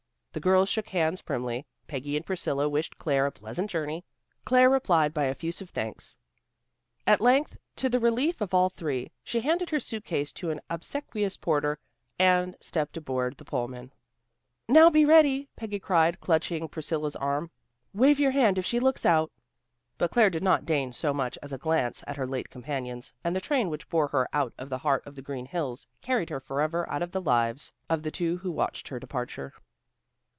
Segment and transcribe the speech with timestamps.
[0.33, 1.65] The girls shook hands primly.
[1.87, 4.05] Peggy and Priscilla wished Claire a pleasant journey.
[4.45, 6.17] Claire replied by effusive thanks.
[7.05, 11.35] At length, to the relief of all three, she handed her suitcase to an obsequious
[11.35, 11.79] porter
[12.17, 13.91] and stepped aboard the Pullman.
[14.69, 17.51] "Now be ready," Peggy cried, clutching Priscilla's arm.
[17.93, 19.33] "Wave your hand if she looks out."
[19.97, 23.35] But Claire did not deign so much as a glance at her late companions, and
[23.35, 26.39] the train which bore her out of the heart of the green hills, carried her
[26.39, 29.51] forever out of the lives of the two who watched her departure.